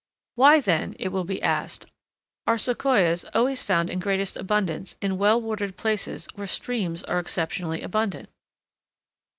"Why, 0.33 0.59
then," 0.59 0.95
it 0.97 1.09
will 1.09 1.25
be 1.25 1.43
asked, 1.43 1.85
"are 2.47 2.57
Sequoias 2.57 3.23
always 3.35 3.61
found 3.61 3.87
in 3.91 3.99
greatest 3.99 4.35
abundance 4.35 4.95
in 4.99 5.19
well 5.19 5.39
watered 5.39 5.77
places 5.77 6.25
where 6.33 6.47
streams 6.47 7.03
are 7.03 7.19
exceptionally 7.19 7.83
abundant?" 7.83 8.27